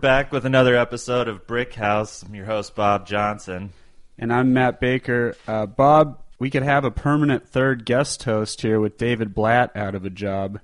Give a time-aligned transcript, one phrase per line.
[0.00, 2.22] back with another episode of Brick House.
[2.22, 3.70] I'm your host, Bob Johnson.
[4.18, 5.36] And I'm Matt Baker.
[5.46, 9.94] Uh, Bob, we could have a permanent third guest host here with David Blatt out
[9.94, 10.58] of a job.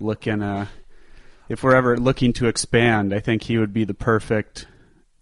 [0.00, 0.66] Looking, uh,
[1.48, 4.66] if we're ever looking to expand, I think he would be the perfect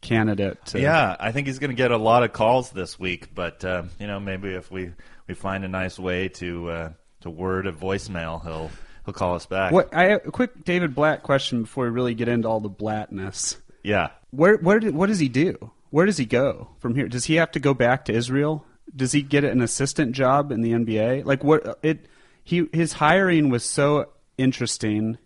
[0.01, 0.65] candidate.
[0.67, 3.63] To, Yeah, I think he's going to get a lot of calls this week, but
[3.63, 4.93] uh, you know, maybe if we,
[5.29, 8.71] we find a nice way to uh, to word a voicemail, he'll
[9.05, 9.73] he'll call us back.
[9.73, 13.57] What I a quick David Blatt question before we really get into all the Blattness.
[13.83, 14.11] Yeah.
[14.31, 15.73] Where where did, what does he do?
[15.91, 17.09] Where does he go from here?
[17.09, 18.65] Does he have to go back to Israel?
[18.95, 21.25] Does he get an assistant job in the NBA?
[21.25, 22.07] Like what it
[22.43, 24.07] he his hiring was so
[24.39, 25.19] interesting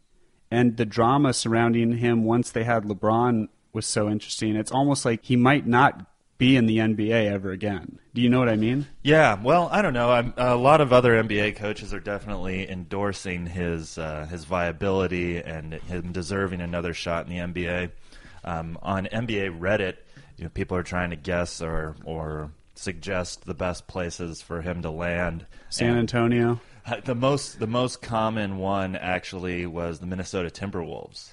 [0.51, 4.57] and the drama surrounding him once they had LeBron was so interesting.
[4.57, 6.07] It's almost like he might not
[6.39, 7.99] be in the NBA ever again.
[8.13, 8.87] Do you know what I mean?
[9.03, 10.11] Yeah, well, I don't know.
[10.11, 15.75] I'm, a lot of other NBA coaches are definitely endorsing his uh, his viability and
[15.75, 17.91] him deserving another shot in the NBA.
[18.45, 19.97] Um, on NBA Reddit,
[20.37, 24.83] you know, people are trying to guess or or suggest the best places for him
[24.83, 25.47] to land.
[25.71, 26.61] San And Antonio.
[27.05, 31.33] the most the most common one actually was the Minnesota Timberwolves,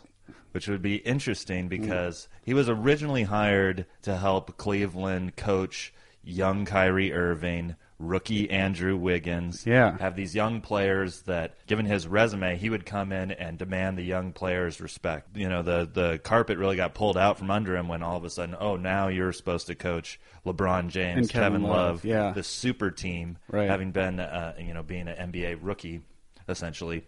[0.52, 5.94] which would be interesting because he was originally hired to help Cleveland coach
[6.24, 9.66] young Kyrie Irving, rookie Andrew Wiggins.
[9.66, 9.98] Yeah.
[10.00, 14.04] Have these young players that given his resume, he would come in and demand the
[14.04, 15.36] young players respect.
[15.38, 18.24] You know, the the carpet really got pulled out from under him when all of
[18.26, 22.32] a sudden, oh, now you're supposed to coach LeBron James, And Kevin Love, Love, yeah.
[22.32, 23.70] the super team, Right.
[23.70, 26.02] having been, uh, you know, being an NBA rookie,
[26.50, 27.04] essentially.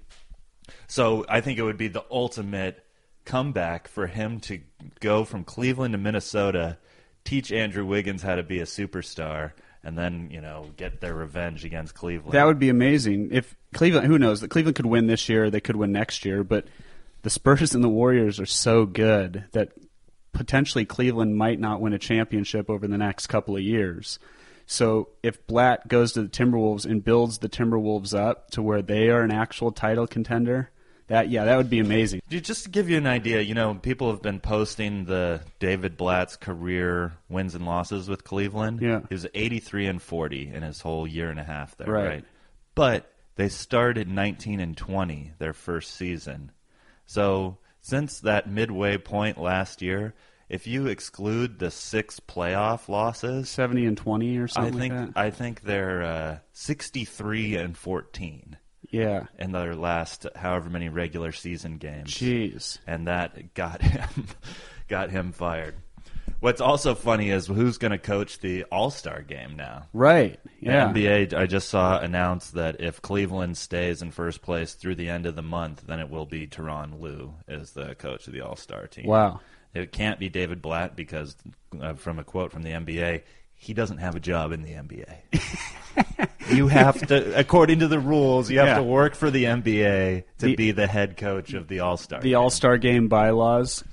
[0.87, 2.83] So I think it would be the ultimate
[3.25, 4.59] comeback for him to
[4.99, 6.77] go from Cleveland to Minnesota,
[7.23, 9.51] teach Andrew Wiggins how to be a superstar,
[9.83, 12.33] and then you know get their revenge against Cleveland.
[12.33, 13.29] That would be amazing.
[13.31, 14.41] If Cleveland, who knows?
[14.41, 16.67] That Cleveland could win this year, they could win next year, but
[17.23, 19.69] the Spurs and the Warriors are so good that
[20.33, 24.19] potentially Cleveland might not win a championship over the next couple of years.
[24.65, 29.09] So if Blatt goes to the Timberwolves and builds the Timberwolves up to where they
[29.09, 30.69] are an actual title contender,
[31.07, 32.21] that yeah, that would be amazing.
[32.29, 36.35] Just to give you an idea, you know, people have been posting the David Blatt's
[36.37, 38.79] career wins and losses with Cleveland.
[38.81, 39.01] Yeah.
[39.09, 42.07] He was 83 and 40 in his whole year and a half there, Right.
[42.07, 42.25] right?
[42.75, 46.51] But they started 19 and 20 their first season.
[47.05, 50.13] So since that midway point last year,
[50.49, 54.75] if you exclude the six playoff losses, Seventy and twenty or something.
[54.75, 55.19] I think like that.
[55.19, 58.57] I think they're uh, 63 and 14
[58.93, 59.25] yeah.
[59.37, 62.77] in their last however many regular season games Jeez.
[62.87, 64.27] and that got him
[64.87, 65.75] got him fired.
[66.39, 69.87] What's also funny is who's going to coach the All Star game now.
[69.93, 70.39] Right.
[70.59, 70.91] Yeah.
[70.91, 75.09] The NBA, I just saw announce that if Cleveland stays in first place through the
[75.09, 78.41] end of the month, then it will be Tyronn Lue as the coach of the
[78.41, 79.07] All Star team.
[79.07, 79.39] Wow.
[79.73, 81.35] It can't be David Blatt because,
[81.79, 83.23] uh, from a quote from the NBA,
[83.63, 86.27] he doesn't have a job in the NBA.
[86.55, 88.77] you have to, according to the rules, you have Yeah.
[88.77, 92.19] to work for the NBA to The- be the head coach of the All Star.
[92.21, 93.83] the All Star Game bylaws.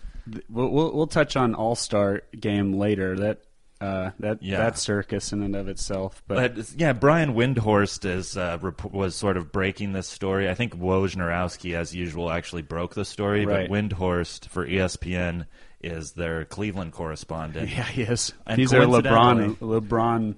[0.49, 3.17] We'll, we'll, we'll touch on All Star Game later.
[3.17, 3.39] That
[3.81, 4.59] uh, that Yeah.
[4.59, 6.23] that circus in and of itself.
[6.29, 10.49] But, But yeah, Brian Windhorst is uh, rep- was sort of breaking this story.
[10.49, 13.47] I think Wojnarowski, as usual, actually broke the story.
[13.47, 13.69] Right.
[13.69, 15.47] But Windhorst for ESPN
[15.83, 17.71] is their Cleveland correspondent.
[17.77, 18.33] yeah, he is.
[18.47, 20.35] And He's coincidentally- LeBron LeBron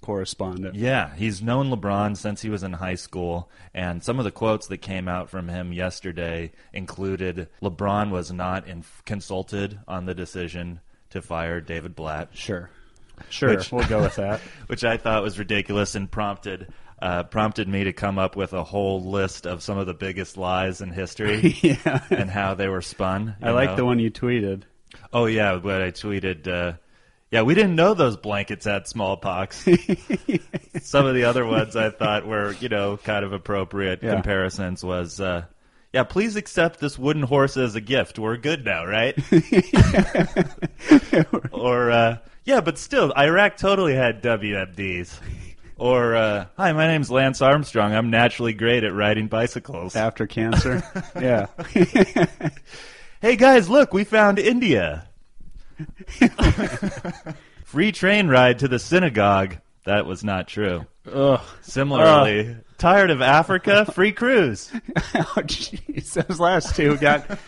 [0.00, 0.74] correspondent.
[0.76, 4.68] Yeah, he's known LeBron since he was in high school, and some of the quotes
[4.68, 10.80] that came out from him yesterday included LeBron was not in- consulted on the decision
[11.10, 12.30] to fire David Blatt.
[12.34, 12.70] Sure,
[13.30, 13.50] sure.
[13.50, 14.40] Which- we'll go with that.
[14.66, 18.64] which I thought was ridiculous and prompted uh, prompted me to come up with a
[18.64, 22.82] whole list of some of the biggest lies in history yeah, and how they were
[22.82, 23.36] spun.
[23.40, 24.62] I like the one you tweeted.
[25.12, 26.48] Oh yeah, what I tweeted.
[26.48, 26.76] Uh,
[27.30, 29.58] yeah, we didn't know those blankets had smallpox.
[30.82, 34.14] some of the other ones I thought were you know kind of appropriate Yeah.
[34.14, 35.20] comparisons was.
[35.20, 35.44] Uh,
[35.98, 38.20] yeah, please accept this wooden horse as a gift.
[38.20, 39.18] We're good now, right?
[41.52, 45.18] or uh, yeah, but still, Iraq totally had WMDs.
[45.76, 47.92] Or uh, hi, my name's Lance Armstrong.
[47.92, 49.96] I'm naturally great at riding bicycles.
[49.96, 50.84] After cancer,
[51.20, 51.46] yeah.
[53.20, 55.08] Hey guys, look, we found India.
[57.64, 59.56] Free train ride to the synagogue.
[59.84, 60.86] That was not true.
[61.12, 61.40] Ugh.
[61.62, 63.84] Similarly, tired of Africa?
[63.92, 64.70] Free cruise.
[65.14, 67.38] Oh, jeez, those last two got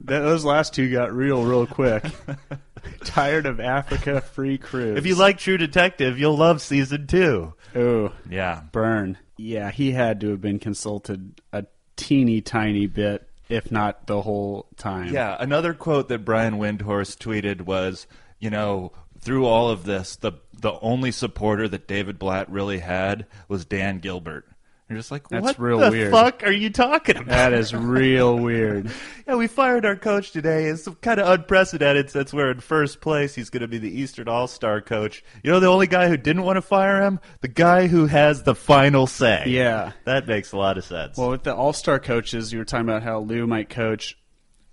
[0.00, 2.04] those last two got real, real quick.
[3.04, 4.96] Tired of Africa free cruise.
[4.98, 7.54] If you like True Detective, you'll love season two.
[7.74, 8.62] oh, Yeah.
[8.72, 9.18] burn.
[9.36, 11.66] Yeah, he had to have been consulted a
[11.96, 13.28] teeny tiny bit.
[13.48, 15.12] if not the whole time.
[15.12, 18.06] Yeah, another quote that Brian Windhorst tweeted was,
[18.40, 23.26] you know, through all of this, the the only supporter that David Blatt really had
[23.48, 24.46] was Dan Gilbert.
[24.88, 26.12] You're just like, That's what real the weird.
[26.12, 27.28] fuck are you talking about?
[27.28, 28.88] That is real weird.
[29.26, 30.66] yeah, we fired our coach today.
[30.66, 33.34] It's kind of unprecedented since we're in first place.
[33.34, 35.24] He's going to be the Eastern All Star coach.
[35.42, 38.44] You know, the only guy who didn't want to fire him, the guy who has
[38.44, 39.42] the final say.
[39.48, 39.90] Yeah.
[40.04, 41.16] that makes a lot of sense.
[41.18, 44.16] Well, with the All Star coaches, you were talking about how Lue might coach.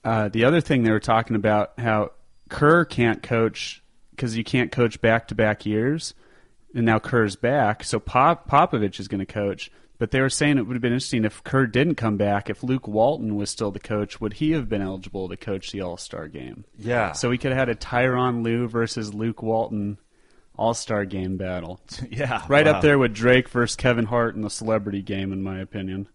[0.04, 2.12] Uh, the other thing they were talking about how
[2.50, 3.82] Kerr can't coach
[4.12, 6.14] because you can't coach back to back years,
[6.76, 9.72] and now Kerr's back, so Pop- Popovich is going to coach.
[10.04, 12.50] But they were saying it would have been interesting if Kerr didn't come back.
[12.50, 15.80] If Luke Walton was still the coach, would he have been eligible to coach the
[15.80, 16.66] All Star game?
[16.78, 17.14] yeah.
[17.14, 19.98] So we could have had a Tyronn Lue versus Luke Walton
[20.58, 21.80] All Star game battle.
[22.12, 22.74] yeah, Right wow.
[22.74, 26.10] up there with Drake versus Kevin Hart in the celebrity game, in my opinion.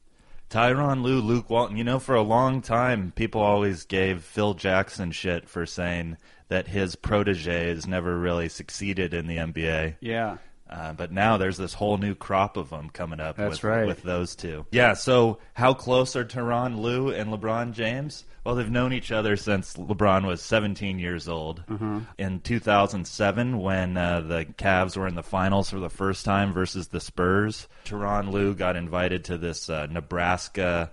[0.51, 1.79] Tyronn Lue, Luke Walton.
[1.79, 6.19] You know, for a long time, people always gave Phil Jackson shit for saying
[6.49, 9.97] that his proteges never really succeeded in the NBA.
[10.01, 10.37] Yeah.
[10.69, 13.87] Uh, but now there's this whole new crop of them coming up That's with, right.
[13.87, 14.67] with those two.
[14.71, 18.25] Yeah, so how close are Tyronn Lue and LeBron James?
[18.45, 21.65] Well, they've known each other since LeBron was 17 years old.
[21.67, 22.01] Mm-hmm.
[22.19, 26.89] In 2007, when uh, the Cavs were in the finals for the first time versus
[26.89, 30.91] the Spurs, Tyronn Lue got invited to this uh, Nebraska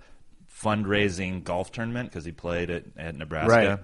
[0.62, 3.78] fundraising golf tournament because he played at, at Nebraska Right.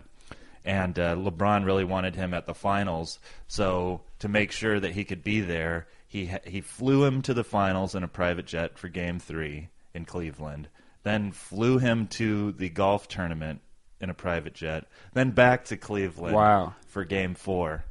[0.65, 3.19] And uh, LeBron really wanted him at the finals.
[3.49, 7.35] So to make sure that he could be there, he ha- he flew him to
[7.35, 10.69] the finals in a private jet for Game Three in Cleveland.
[11.03, 13.61] Then flew him to the golf tournament
[14.01, 14.85] in a private jet.
[15.15, 16.75] Then back to Cleveland Wow.
[16.89, 17.85] for Game Four.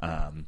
[0.00, 0.46] Um,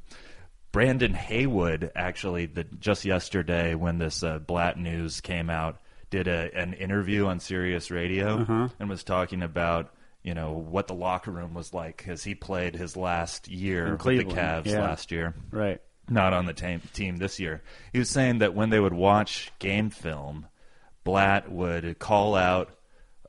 [0.72, 6.50] Brendan Haywood actually, the, just yesterday when this uh, Blatt news came out, did a,
[6.54, 8.68] an interview on Sirius Radio Uh-huh.
[8.78, 9.92] and was talking about
[10.28, 14.02] you know what the locker room was like because he played his last year with
[14.02, 14.80] the Cavs yeah.
[14.82, 15.80] last year, Right.
[16.08, 17.62] not on the tam- team this year.
[17.92, 20.46] He was saying that when they would watch game film,
[21.04, 22.68] Blatt would call out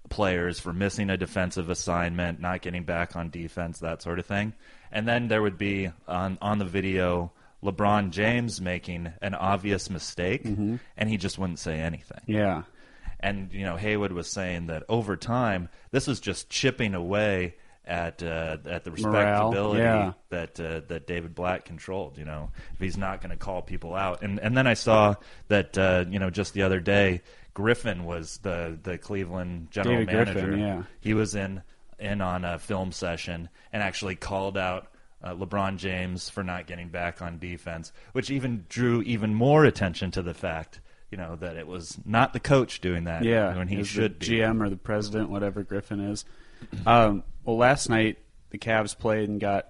[0.10, 4.54] players for missing a defensive assignment, not getting back on defense, that sort of thing.
[4.92, 7.31] And then there would be on on the video
[7.63, 10.78] LeBron James making an obvious mistake, Mm-hmm.
[10.98, 12.22] and he just wouldn't say anything.
[12.25, 12.63] Yeah.
[13.19, 17.56] And you know, Haywood was saying that over time, this was just chipping away
[17.89, 20.13] at uh, at the Morale, respectability yeah.
[20.30, 22.18] that uh, that David Blatt controlled.
[22.18, 25.16] You know, if he's not going to call people out, and and then I saw
[25.48, 27.21] that uh, you know just the other day,
[27.56, 30.42] Griffin was the the Cleveland general David manager.
[30.42, 30.83] Griffin, yeah.
[31.01, 31.63] he was in
[31.98, 34.88] in on a film session and actually called out.
[35.21, 40.12] Uh, LeBron James for not getting back on defense, which even drew even more attention
[40.12, 40.80] to the fact,
[41.12, 43.56] you know, that it was not the coach doing that Yeah.
[43.58, 44.38] when he should the be.
[44.40, 46.26] GM or the president, whatever Griffin is.
[46.86, 48.18] Um, well, last night
[48.52, 49.68] the Cavs played and got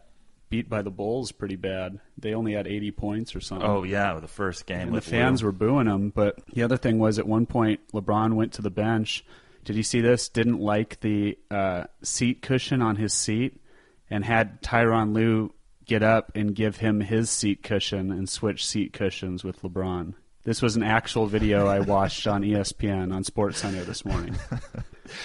[0.49, 1.99] beat by the Bulls pretty bad.
[2.17, 3.67] They only had 80 points or something.
[3.67, 5.47] Oh yeah, the first game and the fans Lue.
[5.47, 6.09] were booing them.
[6.13, 9.23] But the other thing was, at one point, LeBron went to the bench.
[9.63, 10.27] Did you see this?
[10.29, 13.61] Didn't like the uh, seat cushion on his seat,
[14.09, 15.53] and had Tyronn Lue
[15.85, 20.13] get up and give him his seat cushion and switch seat cushions with LeBron.
[20.43, 24.35] This was an actual video I watched on ESPN on SportsCenter this morning.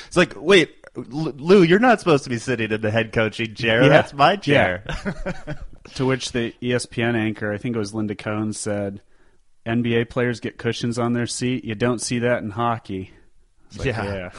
[0.06, 3.54] It's like, wait, L- Lue, you're not supposed to be sitting in the head coaching
[3.54, 3.82] chair.
[3.82, 3.88] Yeah.
[3.90, 4.84] That's my chair.
[5.96, 9.02] To which the ESPN anchor, I think it was Linda Cohn, said,
[9.66, 11.66] "NBA players get cushions on their seat.
[11.66, 13.12] You don't see that in hockey."
[13.76, 14.30] Like, Yeah.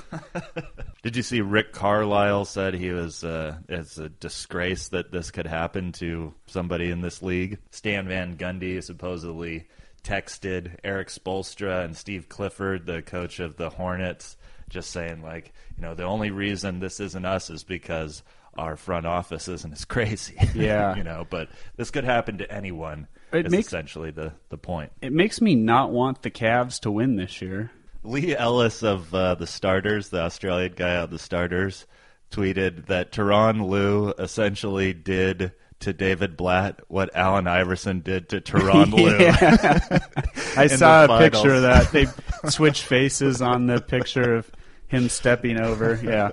[1.03, 5.46] Did you see Rick Carlisle said he was uh, it's a disgrace that this could
[5.46, 7.60] happen to somebody in this league.
[7.70, 9.67] Stan Van Gundy supposedly
[10.06, 14.38] texted Erik Spoelstra and Steve Clifford, the coach of the Hornets,
[14.70, 18.24] just saying like, you know, the only reason this isn't us is because
[18.58, 20.38] our front office isn't as crazy.
[20.54, 20.96] Yeah.
[20.98, 23.08] you know, but this could happen to anyone.
[23.34, 24.92] It is makes- essentially the the point.
[25.02, 27.72] It makes me not want the Cavs to win this year.
[28.04, 31.88] Lee Ellis of uh, the Starters, the Australian guy of the Starters,
[32.32, 38.94] tweeted that Tyronn Lue essentially did to David Blatt what Allen Iverson did to Tyronn
[38.94, 39.17] Lue.
[40.58, 41.91] I saw the a picture of that.
[41.91, 42.08] They
[42.50, 44.51] switched faces on the picture of
[44.88, 46.00] him stepping over.
[46.03, 46.32] Yeah.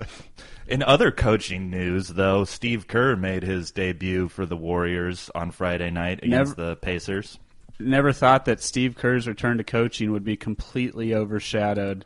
[0.67, 5.89] In other coaching news, though, Steve Kerr made his debut for the Warriors on Friday
[5.91, 7.37] night against Never- the Pacers.
[7.79, 12.05] Never thought that Steve Kerr's return to coaching would be completely overshadowed.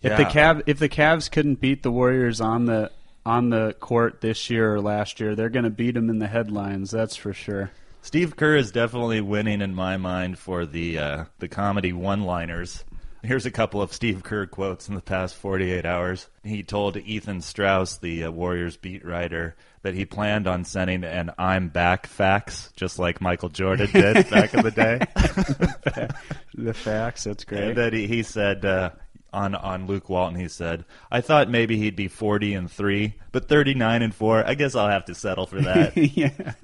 [0.00, 0.30] If the Yeah.
[0.30, 2.90] Cav if the Cavs couldn't beat the Warriors on the
[3.26, 6.26] on the court this year or last year, they're going to beat them in the
[6.26, 6.90] headlines.
[6.90, 7.70] That's for sure.
[8.00, 12.84] Steve Kerr is definitely winning in my mind for the uh, the comedy one-liners
[13.22, 16.28] Here's a couple of Steve Kerr quotes in the past 48 hours.
[16.44, 21.32] He told Ethan Strauss, the uh, Warriors beat writer, that he planned on sending an
[21.36, 24.98] "I'm back" fax, just like Michael Jordan did back in the day.
[26.54, 27.64] the fax, That's great.
[27.64, 28.90] And that he, he said uh,
[29.32, 33.48] on on Luke Walton, he said, "I thought maybe he'd be 40 and three, but
[33.48, 34.46] 39 and four.
[34.46, 36.54] I guess I'll have to settle for that." yeah.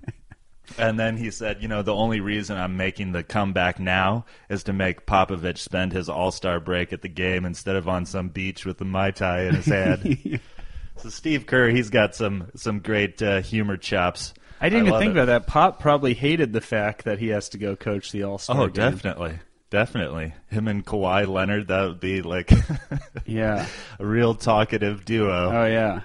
[0.79, 4.65] And then he said, you know, the only reason I'm making the comeback now is
[4.65, 8.29] to make Popovich spend his All Star break at the game instead of on some
[8.29, 10.41] beach with the mai tai in his hand.
[10.97, 14.33] so Steve Kerr, he's got some some great uh, humor chops.
[14.61, 15.19] I didn't even think it.
[15.19, 15.47] about that.
[15.47, 18.63] Pop probably hated the fact that he has to go coach the All Star.
[18.63, 19.39] Oh, definitely,
[19.75, 20.33] definitely.
[20.51, 22.49] Him and Kawhi Leonard, that would be like
[23.27, 23.67] Yeah.
[23.99, 25.51] a real talkative duo.
[25.53, 26.01] Oh yeah.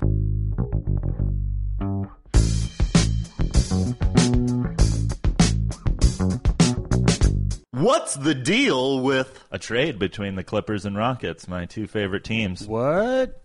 [7.71, 12.67] What's the deal with a trade between the Clippers and Rockets, my two favorite teams?
[12.67, 13.41] What?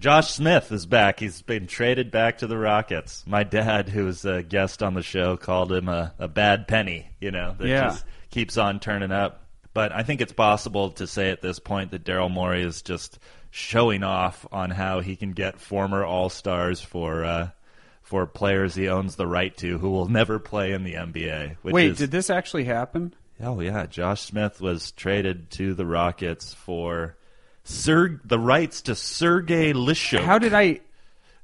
[0.00, 1.20] Josh Smith is back.
[1.20, 3.24] He's been traded back to the Rockets.
[3.26, 7.08] My dad, who was a guest on the show, called him a, a bad penny,
[7.20, 7.84] you know, that Yeah.
[7.88, 9.46] just keeps on turning up.
[9.72, 13.18] But I think it's possible to say at this point that Daryl Morey is just
[13.50, 17.50] showing off on how he can get former All Stars for uh,
[18.02, 21.56] for players he owns the right to who will never play in the NBA.
[21.62, 23.14] Which Wait, is, did this actually happen?
[23.40, 27.16] Oh yeah, Josh Smith was traded to the Rockets for
[27.64, 30.20] Ser- the rights to Sergei Lishchuk.
[30.20, 30.80] How did I?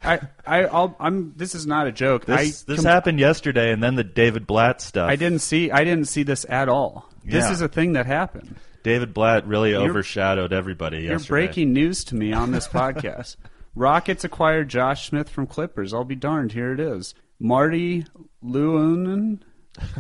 [0.03, 1.35] I I I'll, I'm.
[1.37, 2.25] This is not a joke.
[2.25, 5.11] this I this com- happened yesterday, and then the David Blatt stuff.
[5.11, 5.71] I didn't see.
[5.71, 7.09] I didn't see this at all.
[7.25, 7.53] This Yeah.
[7.53, 8.57] is a thing that happened.
[8.83, 11.29] David Blatt really overshadowed everybody You're yesterday.
[11.47, 13.37] breaking news to me on this podcast.
[13.75, 15.93] Rockets acquired Josh Smith from Clippers.
[15.93, 16.53] I'll be darned.
[16.53, 17.15] Here it is.
[17.41, 18.07] Maarty
[18.43, 19.41] Leunen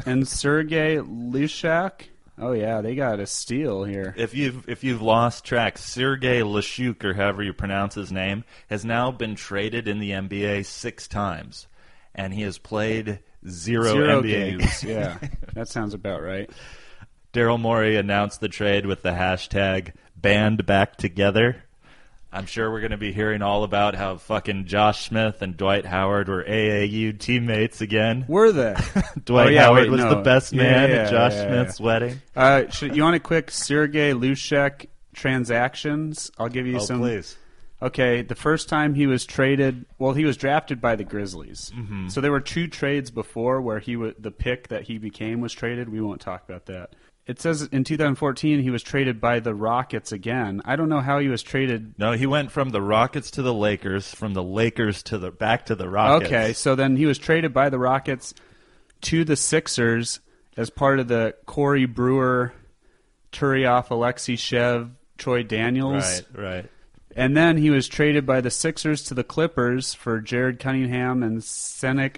[0.07, 1.93] and Sergey Lishchuk.
[2.41, 4.15] Oh yeah, they got a steal here.
[4.17, 8.85] If you've if you've lost track, Sergei Lishchuk or however you pronounce his name has
[8.85, 11.69] now been traded in the NBA six times,
[12.15, 14.83] and he has played zero, Zero NBA games.
[14.83, 15.19] yeah,
[15.55, 16.51] that sounds about right.
[17.33, 21.63] Daryl Morey announced the trade with the hashtag band back together.
[22.33, 25.85] I'm sure we're going to be hearing all about how fucking Josh Smith and Dwight
[25.85, 28.25] Howard were AAU teammates again.
[28.29, 28.75] Were they?
[29.25, 30.11] Dwight Oh, yeah, Howard wait, was no.
[30.15, 31.87] the best man yeah, at Josh yeah, Smith's yeah.
[31.87, 32.23] wedding.
[32.37, 36.31] Uh, should, you want a quick Sergey Lishchuk transactions?
[36.39, 37.01] I'll give you Oh, some.
[37.01, 37.37] please.
[37.83, 41.73] Okay, the first time he was traded, well, he was drafted by the Grizzlies.
[41.75, 42.09] Mm-hmm.
[42.09, 45.53] So there were two trades before where he wa the pick that he became was
[45.55, 45.89] traded.
[45.89, 46.95] We won't talk about that.
[47.31, 50.63] It says in 2014 he was traded by the Rockets again.
[50.65, 51.95] I don't know how he was traded.
[51.97, 55.67] No, he went from the Rockets to the Lakers, from the Lakers to the back
[55.67, 56.27] to the Rockets.
[56.27, 58.35] Okay, so then he was traded by the Rockets
[59.03, 60.19] to the Sixers
[60.57, 62.53] as part of the Corey Brewer,
[63.31, 66.25] Turioff, Alexey Shved, Troy Daniels.
[66.35, 66.71] Right, right.
[67.15, 71.39] And then he was traded by the Sixers to the Clippers for Jared Cunningham and
[71.39, 72.17] Cenk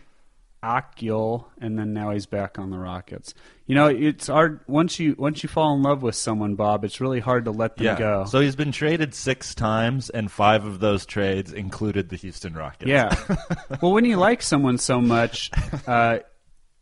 [0.63, 3.35] Akyol, and then now he's back on the Rockets.
[3.67, 6.85] You know, it's hard once you once you fall in love with someone, Bob.
[6.85, 7.99] It's really hard to let them Yeah.
[7.99, 8.25] go.
[8.27, 12.89] So he's been traded six times, and five of those trades included the Houston Rockets.
[12.89, 13.15] yeah.
[13.83, 15.51] well, when you like someone so much,
[15.87, 16.19] uh,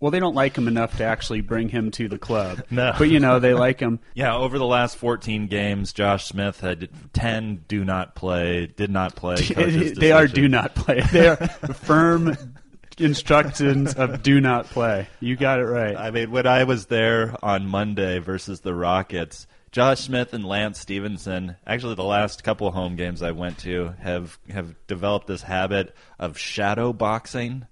[0.00, 2.62] well, they don't like him enough to actually bring him to the club.
[2.70, 2.94] No.
[2.98, 4.00] but you know they like him.
[4.14, 9.14] Yeah, over the last 14 games, Josh Smith had 10 do not play, did not
[9.14, 9.36] play.
[9.96, 11.00] they are do not play.
[11.12, 12.34] They are firm
[12.98, 15.08] instructions of do not play.
[15.20, 15.96] You got it right.
[15.96, 20.80] I mean, when I was there on Monday versus the Rockets, Josh Smith and Lance
[20.80, 25.94] Stephenson, actually the last couple home games I went to, have have developed this habit
[26.18, 27.66] of shadow boxing.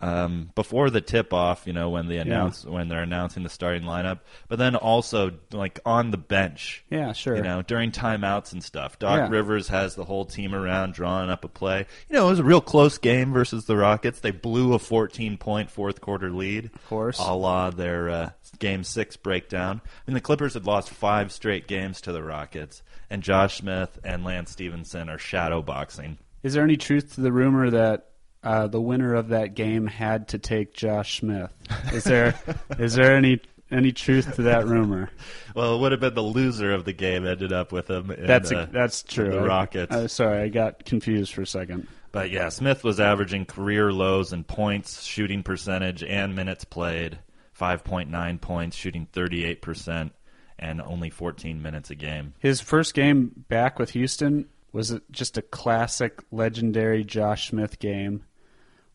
[0.00, 3.84] Um, before the tip off, you know, when they announce when they're announcing the starting
[3.84, 6.84] lineup, but then also like on the bench.
[6.90, 7.36] Yeah, sure.
[7.36, 8.98] You know, during timeouts and stuff.
[8.98, 9.28] Doc Yeah.
[9.30, 11.86] Rivers has the whole team around drawing up a play.
[12.10, 14.20] You know, it was a real close game versus the Rockets.
[14.20, 16.66] They blew a 14 point fourth quarter lead.
[16.74, 17.18] Of course.
[17.18, 19.80] A la their uh, game six breakdown.
[19.84, 23.98] I mean, the Clippers had lost five straight games to the Rockets, and Josh Smith
[24.04, 26.18] and Lance Stephenson are shadow boxing.
[26.42, 28.08] Is there any truth to the rumor that
[28.44, 31.52] uh, the winner of that game had to take Josh Smith?
[31.92, 32.34] Is there
[32.78, 35.10] is there any any truth to that rumor?
[35.54, 38.10] Well, it would have been the loser of the game ended up with him.
[38.10, 39.30] In, That's uh, that's true.
[39.30, 39.94] The I- Rockets.
[39.94, 41.88] uh, sorry, I got confused for a second.
[42.12, 47.18] But yeah, Smith was averaging career lows in points, shooting percentage, and minutes played.
[47.58, 50.10] 5.9 points, shooting 38%,
[50.58, 52.34] and only 14 minutes a game.
[52.40, 58.24] His first game back with Houston was a- just a classic, legendary Josh Smith game.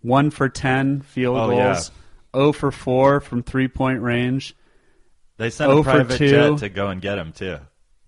[0.01, 1.91] One for ten field Oh, goals.
[2.33, 4.55] Oh for four from three point range.
[5.37, 6.29] They sent a private two.
[6.29, 7.57] jet to go and get him, too.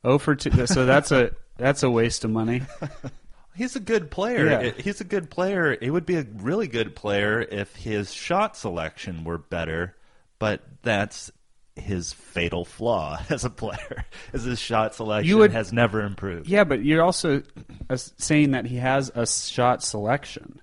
[0.03, 0.67] Oh for two.
[0.67, 2.61] So that's a that's a waste of money.
[3.55, 4.47] He's a good player.
[4.47, 4.71] Yeah.
[4.77, 5.77] He's a good player.
[5.79, 9.95] He would be a really good player if his shot selection were better,
[10.39, 11.31] but that's
[11.75, 14.05] his fatal flaw as a player.
[14.33, 16.47] Is his shot selection would- has never improved.
[16.47, 17.43] Yeah, but you're also
[17.89, 20.61] uh, saying that he has a shot selection.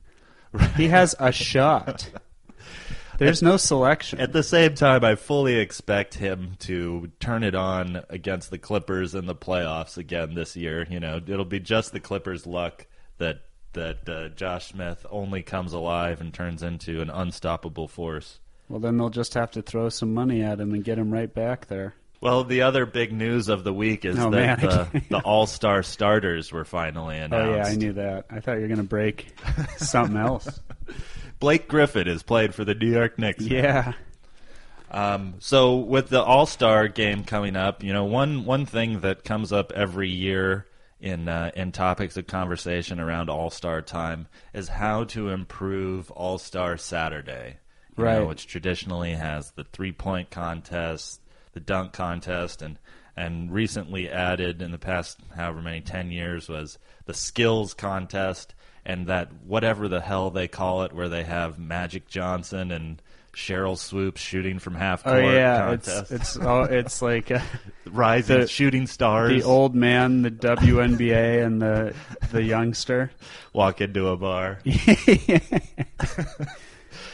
[0.76, 2.10] He has a shot.
[3.18, 4.20] There's no selection.
[4.20, 9.14] At the same time, I fully expect him to turn it on against the Clippers
[9.14, 10.86] in the playoffs again this year.
[10.88, 12.86] You know, it'll be just the Clippers' luck
[13.18, 13.40] that
[13.72, 18.38] that uh, Josh Smith only comes alive and turns into an unstoppable force.
[18.68, 21.32] Well, then they'll just have to throw some money at him and get him right
[21.32, 21.94] back there.
[22.20, 25.46] Well, the other big news of the week is Oh, that man, the, the All
[25.46, 27.48] Star starters were finally announced.
[27.48, 28.26] Oh yeah, I knew that.
[28.30, 29.28] I thought you were going to break
[29.76, 30.60] something else.
[31.38, 33.44] Blake Griffin is played for the New York Knicks.
[33.44, 33.92] Yeah.
[34.90, 39.22] Um, so with the All Star game coming up, you know, one one thing that
[39.22, 40.66] comes up every year
[41.00, 46.38] in uh, in topics of conversation around All Star time is how to improve All
[46.38, 47.58] Star Saturday,
[47.96, 48.26] you know, Right.
[48.26, 51.20] which traditionally has the three point contest,
[51.52, 52.78] the dunk contest, and
[53.16, 59.06] and recently added in the past however many ten years was the skills contest, and
[59.06, 63.02] that whatever the hell they call it, where they have Magic Johnson and
[63.34, 65.16] Sheryl Swoopes shooting from half court.
[65.16, 67.40] Oh court yeah, it's it's oh, it's like uh,
[67.86, 71.94] rising the- shooting stars the old man, the WNBA, and the
[72.32, 73.10] the youngster.
[73.52, 74.58] walk into a bar.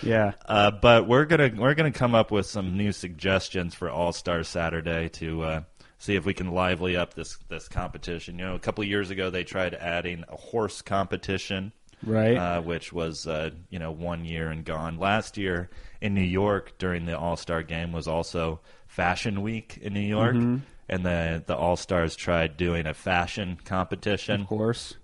[0.03, 0.33] Yeah.
[0.47, 4.43] Uh, but we're gonna we're gonna come up with some new suggestions for All Star
[4.43, 5.61] Saturday to uh,
[5.99, 8.39] see if we can lively up this this competition.
[8.39, 11.73] You know, a couple of years ago they tried adding a horse competition,
[12.03, 12.37] Right.
[12.37, 14.99] uh, which was uh, you know one year and gone.
[14.99, 15.71] Last year
[16.01, 20.35] in New York during the All Star game was also Fashion Week in New York,
[20.37, 20.57] Mm-hmm.
[20.89, 24.43] and the the All Stars tried doing a fashion competition.
[24.43, 24.97] of course.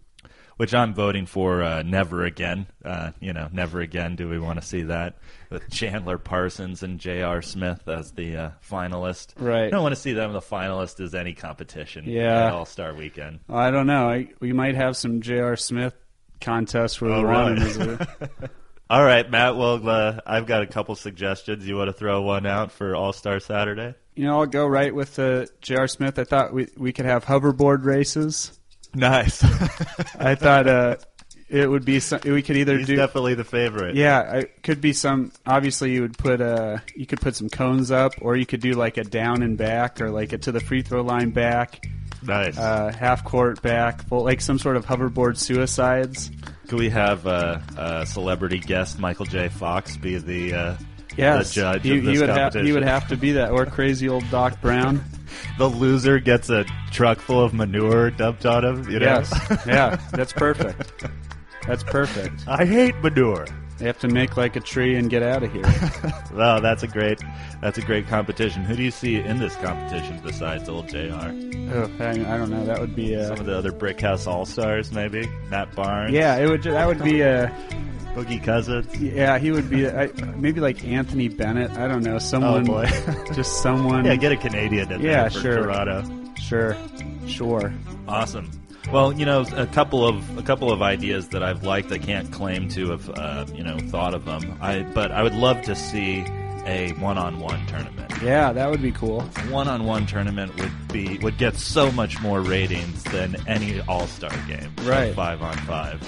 [0.60, 2.66] Which I'm voting for uh, never again.
[2.84, 5.16] Uh, you know, never again do we want to see that
[5.48, 7.40] with Chandler Parsons and J.R.
[7.40, 9.28] Smith as the uh, finalist.
[9.38, 9.64] Right.
[9.64, 12.04] I don't want to see them the finalist as any competition.
[12.06, 12.52] Yeah.
[12.52, 13.40] All Star Weekend.
[13.48, 14.10] I don't know.
[14.10, 15.56] I, we might have some J.R.
[15.56, 15.94] Smith
[16.42, 17.70] contests where Oh, we run really?
[17.70, 18.50] him as
[18.90, 19.56] All right, Matt.
[19.56, 21.66] Well, uh, I've got a couple suggestions.
[21.66, 23.94] You want to throw one out for All Star Saturday?
[24.14, 25.88] You know, I'll go right with the J.R.
[25.88, 26.18] Smith.
[26.18, 28.59] I thought we we could have hoverboard races.
[28.94, 29.42] Nice.
[30.18, 30.96] I thought uh,
[31.48, 33.94] it would be some, we could either He's do definitely the favorite.
[33.96, 35.32] yeah, it could be some.
[35.46, 38.72] Obviously, you would put uh you could put some cones up, or you could do
[38.72, 41.88] like a down and back, or like a to the free throw line back,
[42.22, 42.56] Nice.
[42.58, 46.30] uh, half court back, full, like some sort of hoverboard suicides.
[46.68, 49.48] Could we have uh, a celebrity guest, Michael J.
[49.48, 50.76] Fox, be the uh,
[51.16, 53.50] Yes, the judge he, of this he would have he would have to be that,
[53.50, 55.02] or crazy old Doc Brown.
[55.58, 58.90] The loser gets a truck full of manure dumped on him.
[58.90, 59.06] You know?
[59.06, 59.32] Yes,
[59.66, 61.04] yeah, that's perfect.
[61.66, 62.46] That's perfect.
[62.48, 63.46] I hate manure.
[63.78, 65.64] They have to make like a tree and get out of here.
[66.32, 67.18] Well, that's a great
[67.60, 68.62] that's a great competition.
[68.62, 70.96] Who do you see in this competition besides old Jr?
[70.98, 72.64] oh, I, I don't know.
[72.64, 76.12] That would be uh, Some of the other Brickhouse All Stars, maybe Matt Barnes.
[76.12, 76.36] yeah.
[76.36, 76.62] It would.
[76.62, 77.48] That would be uh,
[78.14, 78.94] Boogie Cousins.
[79.00, 79.38] yeah.
[79.38, 81.70] He would be uh, maybe like Anthony Bennett.
[81.72, 82.18] I don't know.
[82.18, 82.62] Someone.
[82.68, 82.86] Oh, boy.
[83.34, 84.04] just someone.
[84.04, 85.62] Yeah, get a Canadian in Yeah, sure.
[85.64, 86.04] Toronto.
[86.40, 86.76] Sure,
[87.26, 87.72] sure.
[88.08, 88.50] Awesome.
[88.92, 91.92] Well, you know, a couple of a couple of ideas that I've liked.
[91.92, 94.58] I can't claim to have uh, you know thought of them.
[94.60, 96.24] I but I would love to see
[96.66, 98.12] a one-on-one tournament.
[98.22, 99.20] Yeah, that would be cool.
[99.48, 104.72] One-on-one tournament would be would get so much more ratings than any All-Star game.
[104.82, 105.14] Right.
[105.14, 106.00] Five on five.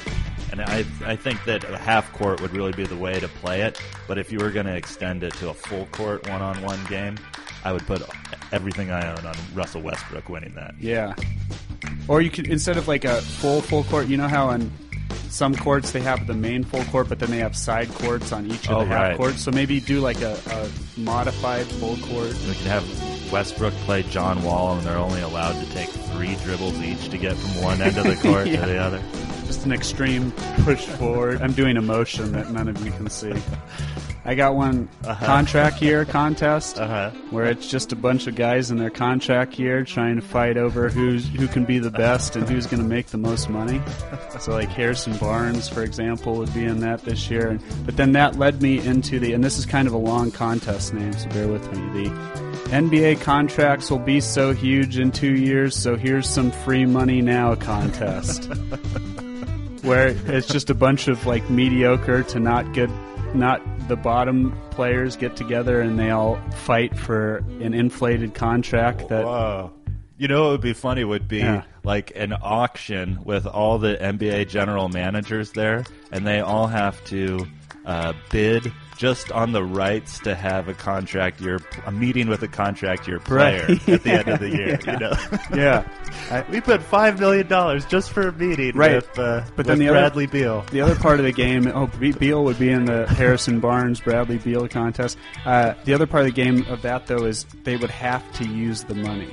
[0.53, 3.63] And I I think that a half court would really be the way to play
[3.63, 3.81] it.
[4.07, 7.17] But if you were going to extend it to a full court one-on-one game,
[7.65, 8.03] I would put
[8.53, 10.75] everything I own on Russell Westbrook winning that.
[10.79, 11.15] Yeah.
[12.07, 14.07] Or you could instead of like a full full court.
[14.09, 14.71] You know how on
[15.31, 18.47] some courts they have the main full court, but then they have side courts on
[18.51, 19.17] each of Oh, the half right.
[19.17, 19.41] courts.
[19.41, 22.35] So maybe do like a, a modified full court.
[22.47, 26.79] We could have Westbrook play John Wall, and they're only allowed to take three dribbles
[26.83, 28.61] each to get from one end of the court Yeah.
[28.61, 29.03] to the other.
[29.53, 30.33] Just an extreme
[30.65, 31.43] push forward.
[31.43, 33.35] I'm doing a motion that none of you can see.
[34.25, 37.11] I got one contract year contest Uh-huh.
[37.29, 40.89] where it's just a bunch of guys in their contract year trying to fight over
[40.89, 43.83] who's who can be the best and who's going to make the most money.
[44.41, 47.59] So like Harrison Barnes, for example, would be in that this year.
[47.85, 50.95] But then that led me into the and this is kind of a long contest
[50.95, 52.05] name, so bear with me.
[52.05, 52.11] The
[52.71, 57.55] NBA contracts will be so huge in two years, so here's some free money now
[57.55, 58.51] contest.
[59.83, 62.91] where it's just a bunch of like mediocre to not good,
[63.35, 69.25] not the bottom players get together and they all fight for an inflated contract that
[69.25, 69.73] Whoa.
[70.19, 71.65] You know it would be funny would be Yeah.
[71.83, 77.45] like an auction with all the NBA general managers there, and they all have to
[77.85, 82.47] uh, bid just on the rights to have a contract year, a meeting with a
[82.49, 83.89] contract year player Right.
[83.89, 84.79] at the end of the year.
[84.87, 85.13] You know,
[85.61, 85.89] Yeah.
[86.31, 88.95] I, we put five million dollars just for a meeting Right.
[88.95, 90.61] with, uh, But with then the other- Bradley Beal.
[90.71, 94.01] The other part of the game, oh, Be- Beal would be in the Harrison Barnes
[94.01, 95.19] Bradley Beal contest.
[95.45, 98.45] Uh, the other part of the game of that though is they would have to
[98.47, 99.33] use the money.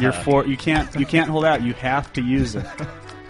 [0.00, 1.62] You're for you can't you can't hold out.
[1.62, 2.64] You have to use it,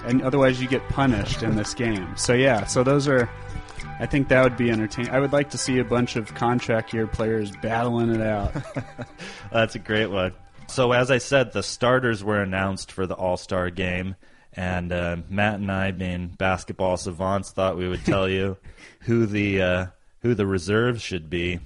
[0.06, 2.06] and otherwise you get punished in this game.
[2.16, 3.28] So yeah, so those are.
[4.00, 5.12] I think that would be entertaining.
[5.12, 8.52] I would like to see a bunch of contract year players battling it out.
[9.52, 10.33] That's a great one.
[10.66, 14.16] So, as I said, the starters were announced for the All Star game,
[14.52, 18.57] and uh, Matt and I, being basketball savants, thought we would tell you
[19.00, 19.87] who the uh,
[20.22, 21.61] who the reserves should be.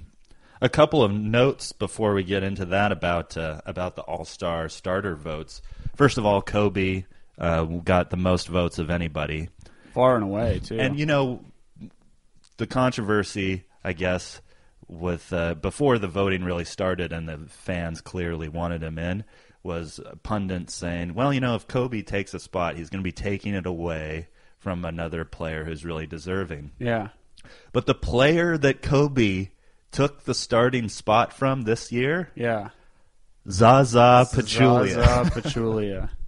[0.61, 4.69] A couple of notes before we get into that about uh, about the All Star
[4.69, 5.61] starter votes.
[5.95, 7.05] First of all, Kobe
[7.39, 9.49] uh, got the most votes of anybody.
[9.93, 10.77] Far and away too.
[10.77, 11.41] And you know,
[12.59, 14.41] the controversy, I guess,
[14.87, 19.23] with uh, before the voting really started and the fans clearly wanted him in,
[19.63, 23.11] was pundits saying, "Well, you know, if Kobe takes a spot, he's going to be
[23.11, 24.27] taking it away
[24.59, 27.09] from another player who's really deserving." yeah.
[27.71, 29.49] But the player that Kobe
[29.91, 32.69] took the starting spot from this year, Yeah.
[33.49, 34.93] Zaza Pachulia.
[34.93, 36.09] Zaza Pachulia.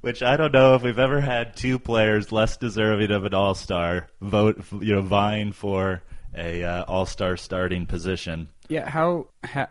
[0.00, 3.54] which I don't know if we've ever had two players less deserving of an All
[3.54, 6.02] Star vote, you know, vying for
[6.36, 8.48] a uh, All Star starting position.
[8.68, 9.68] Yeah, how how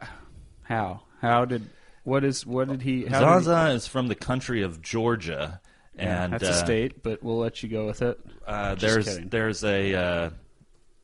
[0.64, 1.70] how how did
[2.04, 3.06] what is what did he?
[3.06, 5.62] How did he- Zaza is from the country of Georgia,
[5.96, 8.20] Yeah, and that's uh, a state, but we'll let you go with it.
[8.46, 9.30] Uh, there's kidding.
[9.30, 10.30] there's a uh,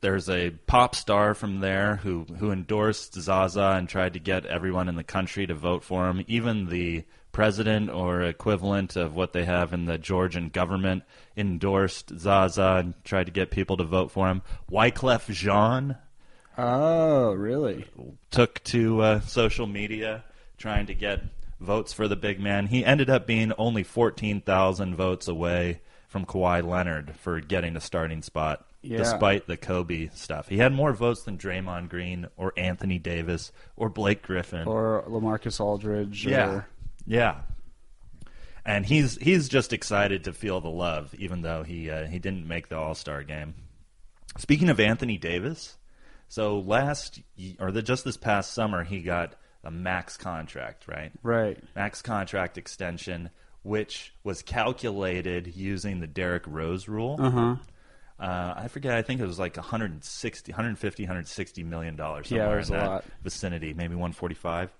[0.00, 4.88] there's a pop star from there who who endorsed Zaza and tried to get everyone
[4.88, 6.24] in the country to vote for him.
[6.26, 11.02] Even the president or equivalent of what they have in the Georgian government
[11.36, 14.42] endorsed Zaza and tried to get people to vote for him.
[14.70, 15.96] Wyclef Jean
[16.58, 17.84] Oh, really?
[18.30, 20.24] took to uh, social media
[20.56, 21.20] trying to get
[21.60, 22.66] votes for the big man.
[22.68, 28.22] He ended up being only 14,000 votes away from Kawhi Leonard for getting a starting
[28.22, 28.98] spot, Yeah.
[28.98, 30.48] despite the Kobe stuff.
[30.48, 34.66] He had more votes than Draymond Green or Anthony Davis or Blake Griffin.
[34.66, 36.26] Or Lamarcus Aldridge?
[36.26, 36.68] yeah, Or,
[37.06, 37.40] yeah.
[38.64, 42.48] And he's he's just excited to feel the love, even though he uh, he didn't
[42.48, 43.54] make the All Star game.
[44.38, 45.76] Speaking of Anthony Davis,
[46.28, 47.20] so last
[47.60, 51.12] or the, just this past summer he got a max contract, right?
[51.22, 51.58] right.
[51.74, 53.30] Max contract extension,
[53.62, 57.16] which was calculated using the Derrick Rose rule.
[57.20, 57.56] Uh huh.
[58.18, 58.94] Uh, I forget.
[58.94, 62.30] I think it was like 160, 150, 160 million dollars.
[62.30, 63.04] Yeah, it was a lot.
[63.22, 64.72] vicinity, maybe 145.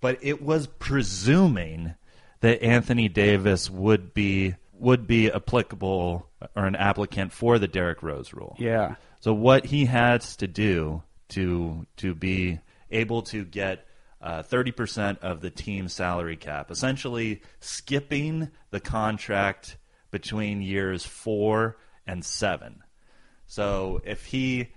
[0.00, 1.94] But it was presuming
[2.40, 8.32] that Anthony Davis would be would be applicable or an applicant for the Derrick Rose
[8.32, 8.56] rule.
[8.58, 8.96] Yeah.
[9.20, 12.58] So what he has to do to to be
[12.90, 13.86] able to get
[14.20, 19.76] uh, thirty percent of the team salary cap, essentially skipping the contract
[20.10, 22.82] between years four and seven.
[23.46, 24.68] So if he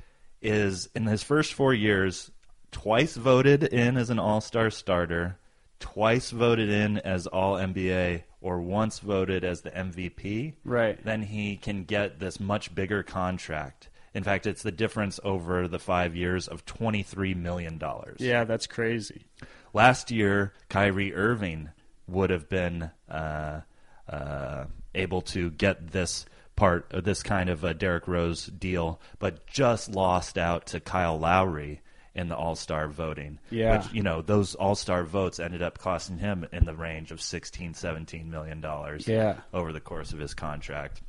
[0.42, 2.30] is in his first four years
[2.72, 5.38] twice voted in as an All Star starter,
[5.80, 11.04] twice voted in as All NBA, or once voted as the MVP, Right.
[11.04, 13.90] then he can get this much bigger contract.
[14.14, 17.82] In fact, it's the difference over the five years of $23 million.
[18.18, 19.26] Yeah, that's crazy.
[19.74, 21.70] Last year, Kyrie Irving
[22.08, 23.62] would have been uh,
[24.08, 29.46] uh, able to get this part, of this kind of a Derrick Rose deal, but
[29.48, 31.82] just lost out to Kyle Lowry
[32.13, 33.39] in the All Star voting.
[33.50, 33.78] Yeah.
[33.78, 37.22] Which, you know, those All Star votes ended up costing him in the range of
[37.22, 39.38] 16, 17 million dollars Yeah.
[39.54, 41.02] over the course of his contract.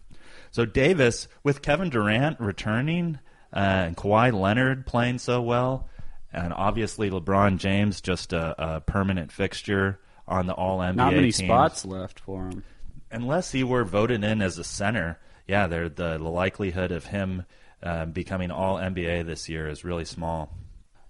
[0.51, 3.19] So Davis, with Kevin Durant returning
[3.55, 5.89] uh, and Kawhi Leonard playing so well,
[6.33, 11.31] and obviously LeBron James just a, a permanent fixture on the All NBA Not many
[11.31, 11.47] team.
[11.47, 12.65] spots left for him.
[13.13, 17.45] Unless he were voted in as a center, yeah, the, the likelihood of him
[17.83, 20.53] uh, becoming All NBA this year is really small.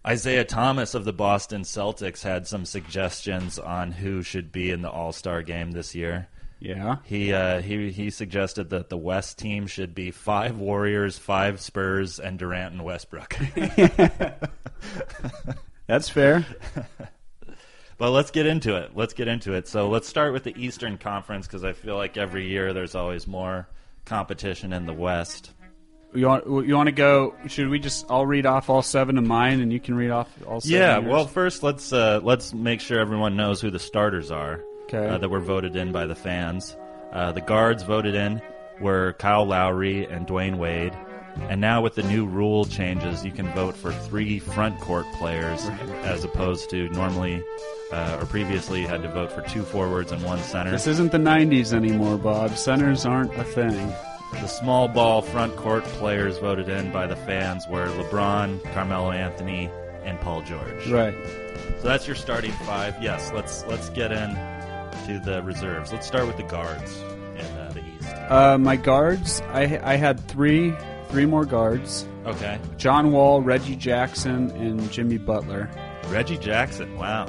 [0.06, 4.90] Isaiah Thomas of the Boston Celtics had some suggestions on who should be in the
[4.90, 6.28] All Star game this year.
[6.60, 6.96] Yeah.
[7.04, 12.18] He uh, he he suggested that the West team should be five Warriors, five Spurs,
[12.20, 13.36] and Durant and Westbrook.
[15.86, 16.46] That's fair.
[17.98, 18.92] but let's get into it.
[18.94, 19.68] Let's get into it.
[19.68, 23.26] So let's start with the Eastern Conference because I feel like every year there's always
[23.26, 23.68] more
[24.06, 25.52] competition in the West.
[26.14, 27.34] You want you want to go?
[27.46, 28.06] Should we just?
[28.08, 30.80] I'll read off all seven of mine, and you can read off all seven.
[30.80, 30.98] Yeah.
[30.98, 34.62] Well, first let's uh, let's make sure everyone knows who the starters are.
[34.84, 35.04] Okay.
[35.04, 36.76] uh, that were voted in by the fans.
[37.12, 38.40] Uh, the guards voted in
[38.80, 40.96] were Kyle Lowry and Dwyane Wade.
[41.48, 45.64] And now with the new rule changes, you can vote for three front court players
[46.02, 47.42] as opposed to normally
[47.92, 50.70] uh, or previously you had to vote for two forwards and one center.
[50.70, 52.56] This isn't the 90s anymore, Bob.
[52.56, 53.92] Centers aren't a thing.
[54.32, 59.70] The small ball front court players voted in by the fans were LeBron, Carmelo Anthony,
[60.02, 60.88] and Paul George.
[60.88, 61.14] Right.
[61.80, 63.00] So that's your starting five.
[63.00, 64.30] Yes, let's let's get in
[65.06, 65.92] to the reserves.
[65.92, 66.98] Let's start with the guards
[67.36, 68.14] in uh, the East.
[68.28, 70.74] Uh, my guards, I, I had three
[71.08, 75.70] three more guards Okay, John Wall, Reggie Jackson, and Jimmy Butler.
[76.08, 76.96] Reggie Jackson.
[76.98, 77.28] Wow.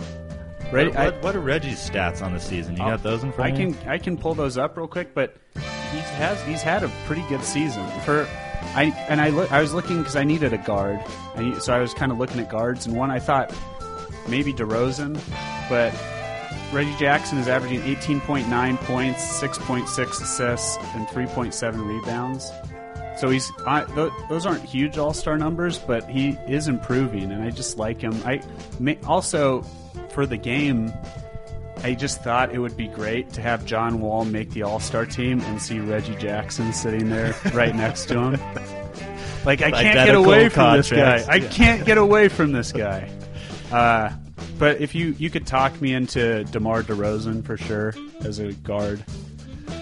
[0.72, 2.74] Reggie, what, what, what are Reggie's stats on the season?
[2.74, 3.74] You got those in I front of you?
[3.74, 7.24] can I can pull those up real quick, but he has he's had a pretty
[7.30, 8.28] good season for.
[8.74, 11.00] I and I look, I was looking because I needed a guard,
[11.36, 13.54] I, so I was kind of looking at guards, and one I thought
[14.28, 15.14] maybe DeRozan,
[15.70, 15.94] but
[16.74, 22.52] Reggie Jackson is averaging 18.9 points, 6.6 assists, and 3.7 rebounds.
[23.18, 27.42] So he's I, th- those aren't huge All Star numbers, but he is improving, and
[27.44, 28.14] I just like him.
[28.26, 28.42] I
[28.80, 29.62] may, also
[30.12, 30.94] for the game.
[31.84, 35.06] I just thought it would be great to have John Wall make the All Star
[35.06, 38.40] team and see Reggie Jackson sitting there right next to him.
[39.46, 41.24] Like I can't get away from this guy.
[41.30, 41.50] I Yeah.
[41.50, 43.10] can't get away from this guy.
[43.72, 44.10] Uh,
[44.58, 49.04] but if you you could talk me into Demar Derozan for sure as a guard.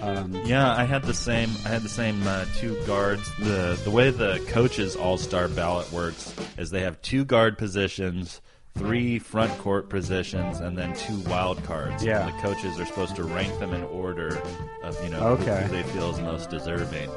[0.05, 1.49] Um, Yeah, I had the same.
[1.65, 3.29] I had the same uh, two guards.
[3.39, 8.41] the The way the coaches All Star ballot works is they have two guard positions,
[8.75, 12.03] three front court positions, and then two wild cards.
[12.03, 12.27] Yeah.
[12.27, 14.37] And the coaches are supposed to rank them in order
[14.83, 17.09] of you know who- who they feel is most deserving.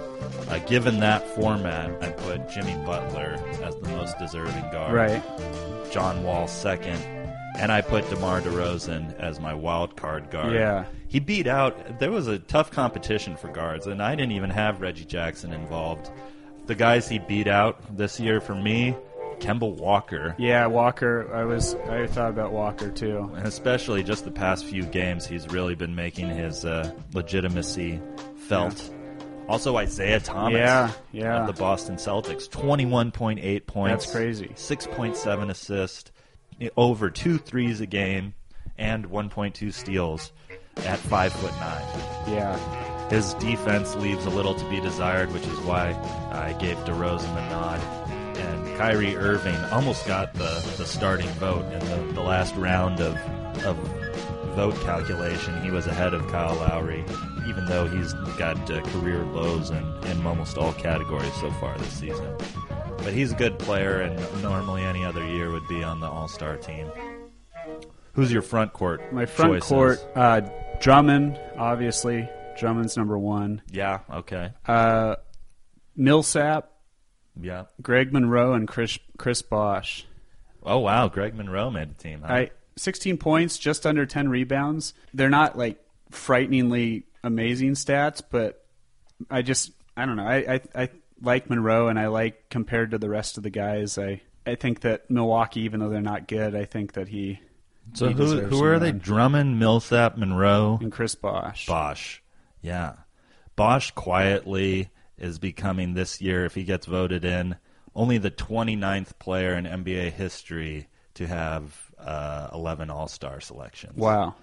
[0.48, 4.94] Uh, given that format, I put Jimmy Butler as the most deserving guard.
[4.94, 5.22] right.
[5.90, 7.01] John Wall second,
[7.59, 10.53] and I put DeMar DeRozan as my wild card guard.
[10.53, 10.85] Yeah.
[11.09, 11.99] He beat out.
[11.99, 16.11] There was a tough competition for guards, and I didn't even have Reggie Jackson involved.
[16.66, 18.94] The guys he beat out this year for me,
[19.38, 21.33] Kemba Walker, Yeah, Walker.
[21.35, 23.31] I was I thought about Walker too.
[23.37, 28.01] and especially just the past few games, he's really been making his uh, legitimacy
[28.37, 28.90] felt.
[29.49, 31.40] Also, Isaiah Thomas, Yeah, yeah.
[31.40, 34.05] of the Boston Celtics, twenty-one point eight points.
[34.05, 34.51] That's crazy.
[34.57, 36.11] Six point seven assists,
[36.77, 38.35] over two threes a game,
[38.77, 40.33] and one point two steals
[40.87, 41.85] at five foot nine.
[42.27, 42.59] Yeah.
[43.09, 45.93] His defense leaves a little to be desired, which is why
[46.31, 47.81] I gave DeRozan the nod.
[48.37, 53.17] And Kyrie Irving almost got the, the starting vote in the, the last round of,
[53.64, 53.77] of
[54.55, 55.62] vote calculation.
[55.62, 57.05] He was ahead of Kyle Lowry,
[57.49, 61.93] even though he's got uh, career lows in, in almost all categories so far this
[61.93, 62.37] season.
[62.99, 66.29] But he's a good player, and normally any other year would be on the All
[66.29, 66.91] Star team.
[68.12, 69.12] Who's your front court?
[69.12, 69.69] My front choices?
[69.69, 70.41] court, uh,
[70.81, 72.29] Drummond, obviously.
[72.59, 73.62] Drummond's number one.
[73.71, 74.01] Yeah.
[74.12, 74.53] Okay.
[74.67, 75.17] Uh,
[75.97, 76.71] Millsap,
[77.41, 77.64] Yeah.
[77.83, 80.07] Greg Monroe, and Chris Chris Bosh.
[80.62, 82.23] Oh wow, Greg Monroe made the team.
[82.27, 82.33] Huh?
[82.33, 84.95] I 16 points, just under 10 rebounds.
[85.14, 85.79] They're not like
[86.11, 88.64] frighteningly amazing stats, but
[89.31, 90.27] I just I don't know.
[90.27, 90.88] I I, I
[91.21, 93.99] like Monroe, and I like compared to the rest of the guys.
[93.99, 97.41] I I think that Milwaukee, even though they're not good, I think that he
[97.94, 98.92] so who who are they?
[98.92, 101.66] Drummond, Millsap, Monroe, and Chris Bosh.
[101.66, 102.22] Bosh.
[102.61, 102.94] Yeah,
[103.57, 107.57] Bosh quietly is becoming this year, if he gets voted in,
[107.94, 113.96] only the 29th player in NBA history to have uh, 11 All Star selections.
[113.96, 114.37] Wow.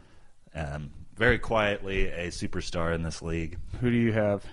[0.54, 3.58] Um, very quietly, a superstar in this league.
[3.80, 4.44] Who do you have?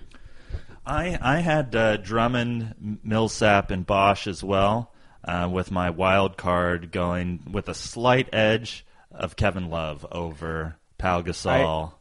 [0.87, 4.92] I I had uh, Drummond, Millsap, and Bosh as well,
[5.25, 11.23] uh, with my wild card going with a slight edge of Kevin Love over Pau
[11.23, 11.93] Gasol,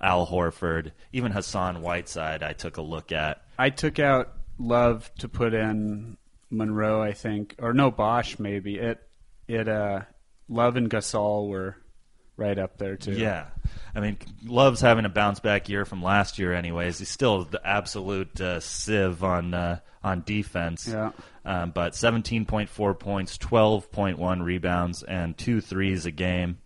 [0.00, 2.42] Al Horford, even Hassan Whiteside.
[2.42, 3.42] I took a look at.
[3.58, 6.16] I took out Love to put in
[6.50, 8.76] Monroe, I think, or no Bosh maybe.
[8.76, 9.00] It
[9.48, 10.02] it uh
[10.48, 11.76] Love and Gasol were
[12.36, 13.12] right up there too.
[13.12, 13.46] Yeah,
[13.94, 16.52] I mean, Love's having a bounce back year from last year.
[16.52, 20.88] Anyways, he's still the absolute uh, sieve on uh, on defense.
[20.88, 21.12] Yeah.
[21.44, 26.58] Um, but 17.4 points, 12.1 rebounds, and two threes a game.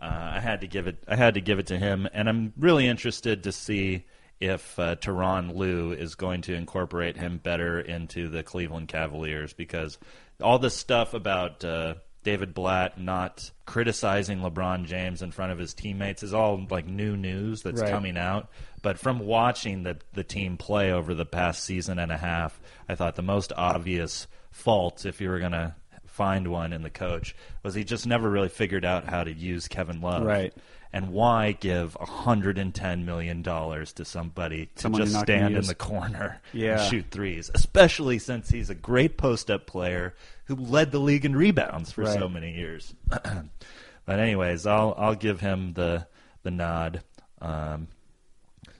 [0.00, 1.02] Uh, I had to give it.
[1.08, 4.04] I had to give it to him, and I'm really interested to see
[4.40, 9.98] if uh, Tyronn Lue is going to incorporate him better into the Cleveland Cavaliers because
[10.42, 15.72] all this stuff about uh, David Blatt not criticizing LeBron James in front of his
[15.72, 17.90] teammates is all like new news that's Right.
[17.90, 18.48] coming out.
[18.84, 22.94] But from watching the the team play over the past season and a half, I
[22.94, 25.74] thought the most obvious fault, if you were going to
[26.06, 29.66] find one in the coach was he just never really figured out how to use
[29.68, 30.22] Kevin Love.
[30.24, 30.52] Right.
[30.92, 36.78] And why give $110 million to somebody to Someone just stand in the corner Yeah.
[36.78, 41.24] and shoot threes, especially since he's a great post up player who led the league
[41.24, 42.94] in rebounds for so many years.
[43.08, 46.06] but anyways, I'll I'll give him the
[46.44, 47.02] the nod.
[47.40, 47.88] Um,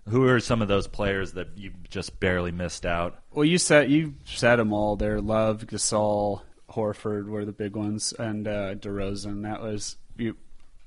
[0.08, 3.18] who are some of those players that you just barely missed out?
[3.32, 5.20] Well, you said you said them all there.
[5.20, 9.42] Love, Gasol, Horford were the big ones, and uh, DeRozan.
[9.42, 10.36] That was you.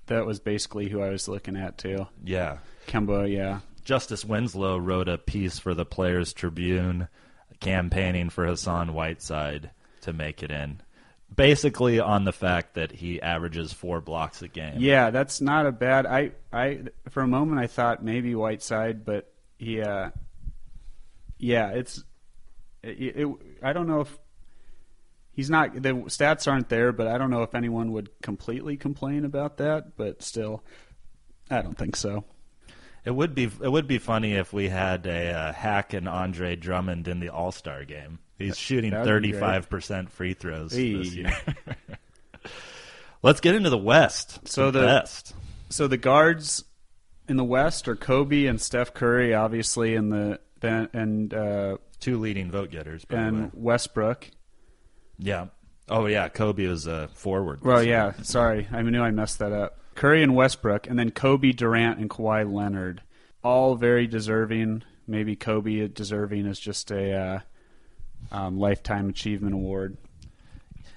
[0.07, 2.07] That was basically who I was looking at too.
[2.23, 7.07] Yeah, Kemba, yeah, Justice Winslow wrote a piece for the Players Tribune
[7.59, 10.81] campaigning for Hassan Whiteside to make it in.
[11.35, 14.75] Basically, on the fact that he averages four blocks a game.
[14.79, 15.11] yeah.
[15.11, 16.05] That's not a bad.
[16.05, 20.11] I, I, for a moment, I thought maybe Whiteside, but he, uh,
[21.37, 22.03] yeah, it's.
[22.83, 23.27] It, it,
[23.61, 24.17] I don't know if
[25.33, 25.73] he's not.
[25.73, 29.95] The stats aren't there, but I don't know if anyone would completely complain about that.
[29.95, 30.63] But still,
[31.49, 32.25] I don't think so.
[33.05, 36.57] It would be it would be funny if we had a uh, hack and Andre
[36.57, 38.19] Drummond in the All Star game.
[38.37, 40.93] He's shooting thirty five percent free throws Hey.
[40.93, 41.33] this year.
[43.23, 44.47] Let's get into the West.
[44.47, 45.33] So the the- best.
[45.69, 46.63] So the guards
[47.27, 52.51] in the West are Kobe and Steph Curry, obviously, in the and uh, Two leading
[52.51, 53.27] vote getters, by the way.
[53.27, 54.29] and Westbrook.
[55.17, 55.47] Yeah.
[55.89, 57.63] Oh yeah, Kobe was a forward.
[57.63, 59.79] Well, yeah, sorry, I knew I messed that up.
[59.95, 63.01] Curry and Westbrook, and then Kobe, Durant, and Kawhi Leonard,
[63.43, 64.83] all very deserving.
[65.07, 67.39] Maybe Kobe deserving is just a uh,
[68.31, 69.97] um, lifetime achievement award.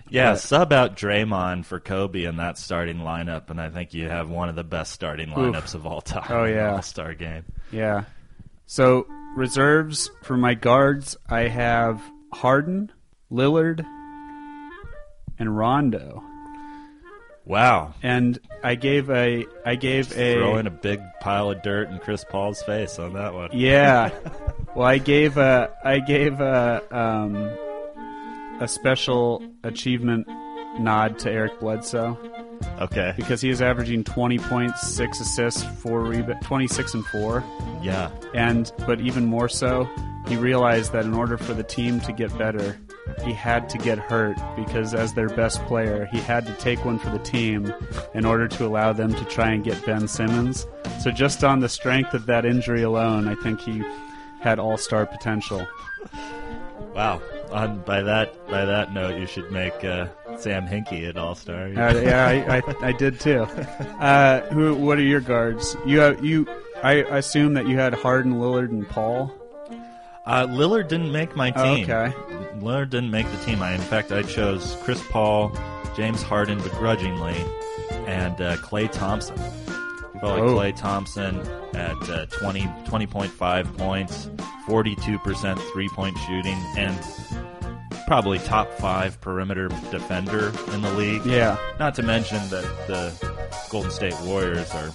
[0.08, 4.08] Yeah, But- sub out Draymond for Kobe in that starting lineup, and I think you
[4.08, 6.26] have one of the best starting lineups of all time.
[6.30, 6.72] Oh, yeah.
[6.72, 7.44] All Star game.
[7.70, 8.04] Yeah.
[8.66, 12.90] So reserves for my guards, I have Harden,
[13.30, 13.84] Lillard,
[15.38, 16.22] and Rondo.
[17.44, 17.94] Wow.
[18.02, 22.24] And I gave a I gave a Throwing a big pile of dirt in Chris
[22.24, 23.50] Paul's face on that one.
[23.52, 24.10] yeah.
[24.74, 27.36] Well, I gave a I gave a um
[28.60, 30.28] a special achievement
[30.78, 32.16] nod to Eric Bledsoe
[32.80, 33.12] Okay.
[33.16, 37.42] because he is averaging 20 points, 6 assists, 4 rebounds, 26 and 4.
[37.82, 38.10] Yeah.
[38.34, 39.88] And but even more so,
[40.28, 42.76] he realized that in order for the team to get better,
[43.24, 46.98] he had to get hurt because as their best player, he had to take one
[46.98, 47.72] for the team
[48.14, 50.66] in order to allow them to try and get Ben Simmons.
[51.02, 53.82] So just on the strength of that injury alone, I think he
[54.40, 55.66] had all-star potential.
[56.94, 57.22] Wow.
[57.50, 60.06] On by that by that note, you should make uh,
[60.38, 61.64] Sam Hinkie an All Star.
[61.66, 63.46] Uh, yeah, I, I, I did too.
[64.00, 64.74] Uh, who?
[64.74, 65.76] What are your guards?
[65.84, 66.46] You have you.
[66.82, 69.30] I assume that you had Harden, Lillard, and Paul.
[70.24, 71.84] Uh, Lillard didn't make my Oh, team.
[71.90, 72.14] okay.
[72.60, 73.62] Lillard didn't make the team.
[73.62, 75.52] I, in fact, I chose Chris Paul,
[75.96, 77.36] James Harden begrudgingly,
[78.06, 79.36] and uh, Klay Thompson.
[80.20, 80.54] Felt like Oh.
[80.56, 81.40] Klay Thompson
[81.74, 84.28] at uh, 20, 20.5 points,
[84.66, 86.98] 42% three point shooting, and
[88.06, 91.24] probably top five perimeter defender in the league.
[91.24, 91.56] Yeah.
[91.78, 93.12] Not to mention that the
[93.70, 94.90] Golden State Warriors are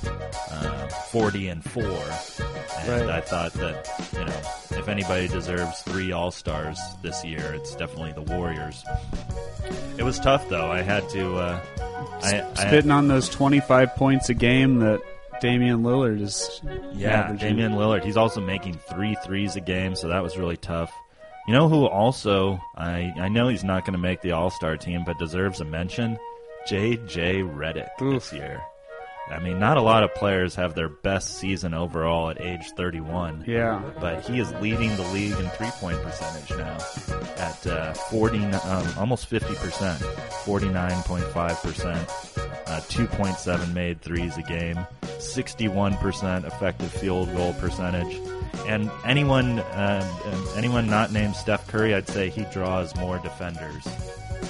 [0.51, 1.83] uh, 40 and 4.
[1.83, 1.91] And
[2.87, 3.09] Right.
[3.09, 8.11] I thought that, you know, if anybody deserves three All Stars this year, it's definitely
[8.11, 8.83] the Warriors.
[9.97, 10.69] It was tough, though.
[10.69, 11.35] I had to.
[11.37, 11.59] Uh,
[12.21, 15.01] I, I, spitting on those 25 points a game that
[15.41, 16.61] Damian Lillard is
[16.93, 17.31] Yeah.
[17.33, 18.03] Damian Lillard.
[18.03, 20.91] He's also making three threes a game, so that was really tough.
[21.47, 24.77] You know who also I I know he's not going to make the All Star
[24.77, 26.17] team, but deserves a mention.
[26.67, 27.41] J.J.
[27.43, 28.59] Redick this year.
[29.27, 33.45] I mean, not a lot of players have their best season overall at age 31.
[33.47, 33.81] Yeah.
[33.99, 36.77] But he is leading the league in three point percentage now
[37.37, 41.95] at uh, 40, um, almost 50%, 49.5%,
[42.67, 48.19] uh, 2.7 made threes a game, 61% effective field goal percentage.
[48.67, 53.83] And anyone, uh, anyone not named Steph Curry, I'd say he draws more defenders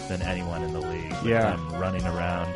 [0.10, 1.16] than anyone in the league.
[1.24, 1.56] Yeah.
[1.80, 2.54] running around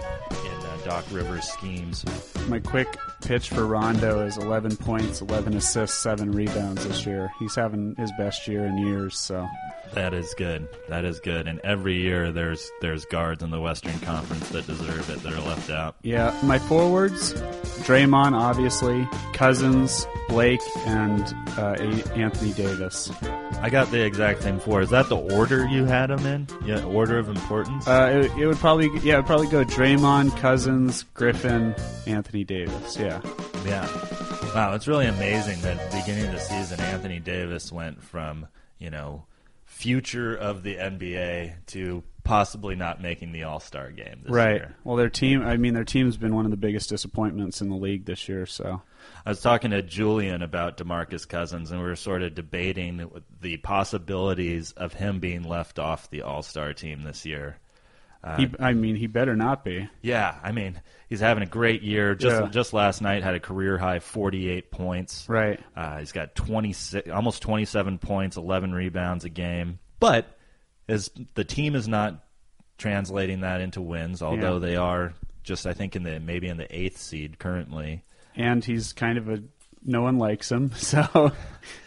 [0.85, 2.05] Doc Rivers schemes.
[2.47, 2.87] My quick
[3.21, 7.29] pitch for Rondo is 11 points, 11 assists, 7 rebounds this year.
[7.39, 9.47] He's having his best year in years, so.
[9.93, 10.67] That is good.
[10.87, 11.47] That is good.
[11.47, 15.47] And every year there's there's guards in the Western Conference that deserve it that are
[15.47, 15.95] left out.
[16.03, 17.33] Yeah, my forwards,
[17.83, 21.21] Draymond, obviously, Cousins, Blake, and
[21.57, 21.75] uh,
[22.15, 23.11] Anthony Davis.
[23.61, 24.81] I got the exact same four.
[24.81, 26.47] Is that the order you had them in?
[26.65, 27.87] Yeah, order of importance.
[27.87, 31.75] Uh, it, it would probably, yeah, it would probably go Draymond, Cousins, Griffin,
[32.05, 32.95] Anthony Davis.
[32.97, 33.21] Yeah.
[33.65, 33.87] yeah.
[34.55, 38.47] Wow, it's really amazing that at the beginning of the season, Anthony Davis went from
[38.79, 39.25] you know
[39.69, 44.55] future of the NBA to possibly not making the All Star game this right.
[44.55, 44.75] year.
[44.83, 45.41] Well, their team.
[45.41, 48.45] I mean, their team's been one of the biggest disappointments in the league this year.
[48.45, 48.81] So
[49.25, 53.09] I was talking to Julian about Demarcus Cousins, and we were sort of debating
[53.39, 57.59] the possibilities of him being left off the All Star team this year.
[58.23, 58.49] Uh, he.
[58.59, 59.87] I mean, he better not be.
[60.01, 62.15] Yeah, I mean, he's having a great year.
[62.15, 62.49] Just Yeah.
[62.49, 65.25] just last night had a career high 48 points.
[65.29, 65.59] Right.
[65.75, 69.79] Uh, he's got 26, almost 27 points, 11 rebounds a game.
[70.01, 70.37] But
[70.87, 72.23] as the team is not
[72.77, 74.59] translating that into wins, although Yeah.
[74.59, 75.13] they are
[75.43, 78.03] just I think in the maybe in the eighth seed currently.
[78.35, 79.41] And he's kind of a.
[79.85, 80.71] No one likes him.
[80.75, 81.31] So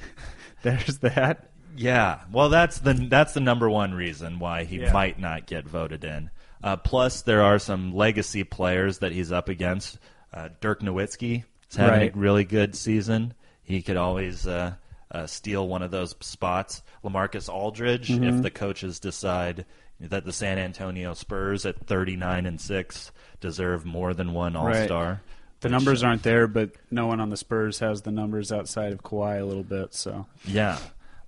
[0.62, 1.50] there's that.
[1.76, 4.92] Yeah, well, that's the that's the number one reason why he Yeah.
[4.92, 6.30] might not get voted in.
[6.62, 9.98] Uh, plus, there are some legacy players that he's up against.
[10.32, 12.14] Uh, Dirk Nowitzki is having Right.
[12.14, 13.34] a really good season.
[13.62, 14.74] He could always uh,
[15.10, 16.82] uh, steal one of those spots.
[17.04, 18.24] Lamarcus Aldridge, Mm-hmm.
[18.24, 19.64] if the coaches decide
[20.00, 24.72] that the San Antonio Spurs at thirty nine and six deserve more than one All
[24.74, 25.20] Star.
[25.60, 29.02] The numbers aren't there, but no one on the Spurs has the numbers outside of
[29.04, 29.94] Kawhi a little bit.
[29.94, 30.76] So Yeah,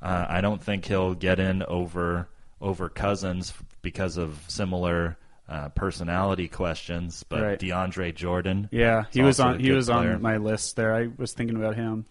[0.05, 2.29] uh, I don't think he'll get in over
[2.61, 3.53] over Cousins
[3.83, 5.17] because of similar
[5.49, 7.25] uh, personality questions.
[7.29, 7.59] But Right.
[7.59, 9.59] DeAndre Jordan, yeah, he was on.
[9.59, 10.15] He was player.
[10.15, 10.95] on my list there.
[10.95, 12.05] I was thinking about him.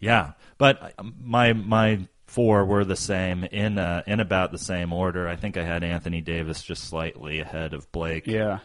[0.00, 0.32] yeah.
[0.58, 5.28] But um, my my four were the same in uh, in about the same order.
[5.28, 8.58] I think I had Anthony Davis just slightly ahead of Blake Yeah,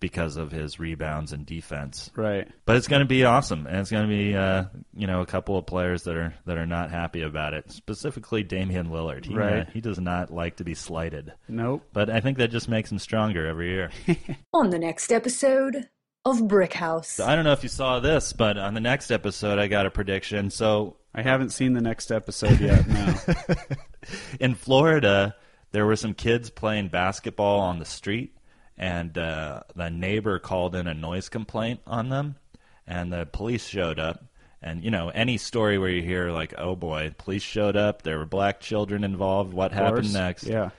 [0.00, 2.10] because of his rebounds and defense.
[2.16, 2.48] right.
[2.64, 5.26] But it's going to be awesome, and it's going to be uh, you know a
[5.26, 7.70] couple of players that are that are not happy about it.
[7.70, 9.24] Specifically, Damian Lillard.
[9.24, 9.66] He, Right.
[9.66, 11.32] uh, he does not like to be slighted.
[11.48, 11.82] Nope.
[11.92, 13.90] But I think that just makes him stronger every year.
[14.52, 15.88] On the next episode
[16.24, 17.20] of Brick House.
[17.20, 19.90] I don't know if you saw this, but on the next episode, I got a
[19.92, 20.50] prediction.
[20.50, 22.84] So I haven't seen the next episode yet.
[22.88, 23.14] No.
[24.40, 25.36] in Florida,
[25.72, 28.35] there were some kids playing basketball on the street,
[28.78, 32.36] and uh, the neighbor called in a noise complaint on them,
[32.86, 34.24] and the police showed up.
[34.62, 38.02] And you know, any story where you hear like, "Oh boy, police showed up.
[38.02, 39.52] There were black children involved.
[39.52, 40.12] What Of happened course.
[40.14, 40.70] next?" Yeah.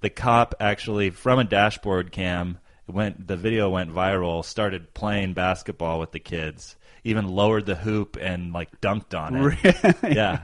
[0.00, 5.98] the cop actually from a dashboard cam went the video went viral started playing basketball
[5.98, 9.40] with the kids even lowered the hoop and like dunked on it
[10.02, 10.14] Really?
[10.14, 10.40] yeah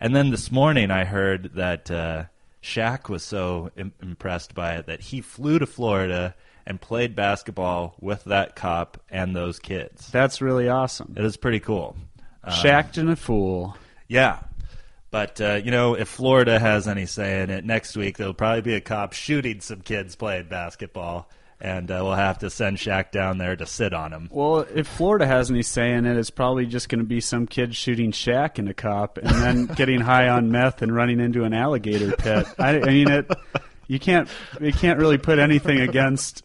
[0.00, 2.24] and then this morning i heard that uh
[2.60, 6.34] Shaq was so Im- impressed by it that he flew to Florida
[6.66, 10.08] and played basketball with that cop and those kids.
[10.08, 11.14] That's really awesome.
[11.16, 11.96] It is pretty cool.
[12.42, 13.76] Um, Shacked and a fool.
[14.08, 14.40] Yeah.
[15.10, 18.62] But, uh, you know, if Florida has any say in it, next week there'll probably
[18.62, 23.12] be a cop shooting some kids playing basketball, and uh, we'll have to send Shaq
[23.12, 24.28] down there to sit on him.
[24.32, 27.46] Well, if Florida has any say in it, it's probably just going to be some
[27.46, 31.44] kid shooting Shaq in a cop and then getting high on meth and running into
[31.44, 32.46] an alligator pit.
[32.58, 33.30] I, I mean, it.
[33.86, 34.28] You can't.
[34.60, 36.42] You can't really put anything against.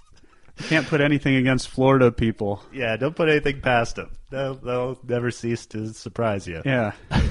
[0.68, 2.62] Can't put anything against Florida people.
[2.74, 4.12] Yeah, don't put anything past them.
[4.30, 6.62] They'll, they'll never cease to surprise you.
[6.66, 6.94] Yeah.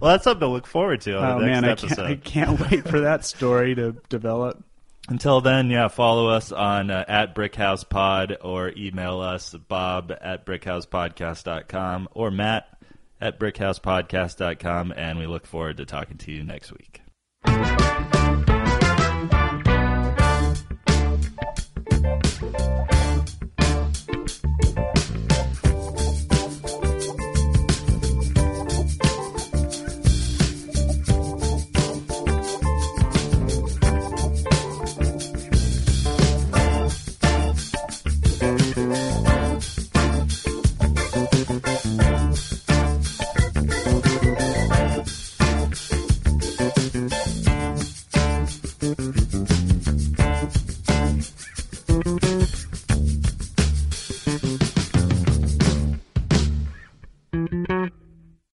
[0.00, 2.00] Well, that's something to look forward to on Oh the next man, I can't.
[2.00, 4.64] I can't wait for that story to develop.
[5.10, 10.46] Until then, yeah, follow us on uh, at Brickhouse Pod or email us bob at
[10.46, 12.66] brickhousepodcast.com or matt
[13.20, 17.02] at brickhousepodcast.com, and we look forward to talking to you next week.